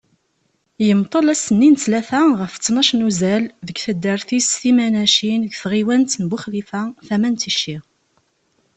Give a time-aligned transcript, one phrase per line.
[0.85, 6.81] Yemḍel ass-nni n ttlata ɣef ṭnac n uzal deg taddart-is Timanacin deg tɣiwant n Buxlifa,
[7.07, 7.77] tama n Tici.